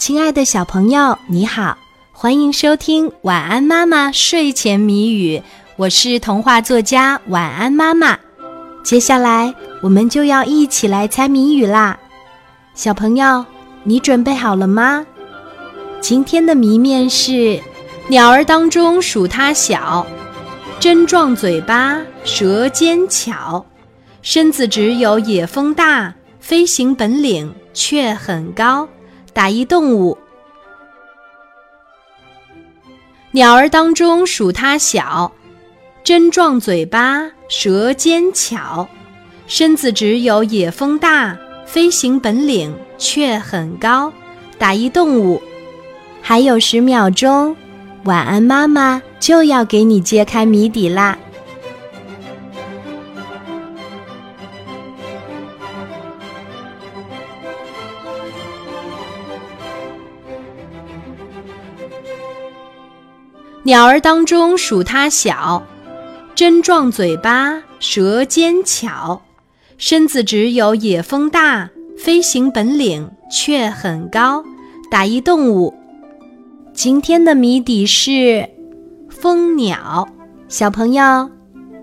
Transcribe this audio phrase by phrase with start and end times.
[0.00, 1.76] 亲爱的小朋友，你好，
[2.10, 5.36] 欢迎收听《晚安妈妈睡前谜语》，
[5.76, 8.18] 我是童话作家晚安妈妈。
[8.82, 11.98] 接下来我们就要一起来猜谜语啦，
[12.74, 13.44] 小朋友，
[13.84, 15.04] 你准备好了吗？
[16.00, 17.60] 今天的谜面是：
[18.08, 20.06] 鸟儿当中数它小，
[20.80, 23.62] 针状嘴巴，舌尖巧，
[24.22, 28.88] 身子只有野蜂大，飞行本领却很高。
[29.32, 30.18] 打一动物，
[33.30, 35.32] 鸟儿当中数它小，
[36.02, 38.88] 针状嘴巴，舌尖巧，
[39.46, 44.12] 身子只有野蜂大，飞行本领却很高。
[44.58, 45.40] 打一动物，
[46.20, 47.56] 还有十秒钟，
[48.04, 51.16] 晚安妈妈就要给你揭开谜底啦。
[63.62, 65.62] 鸟儿当中数它小，
[66.34, 69.20] 针状嘴巴，舌尖巧，
[69.76, 74.42] 身子只有野蜂大，飞行本领却很高。
[74.90, 75.74] 打一动物，
[76.72, 78.48] 今天的谜底是
[79.10, 80.08] 蜂鸟。
[80.48, 81.30] 小朋友，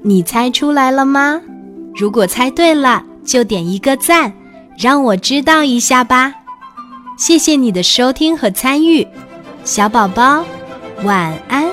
[0.01, 1.39] 你猜出来了吗？
[1.95, 4.33] 如果猜对了，就点一个赞，
[4.79, 6.33] 让我知道一下吧。
[7.19, 9.07] 谢谢你的收听和参与，
[9.63, 10.43] 小宝宝。
[11.03, 11.66] 晚安。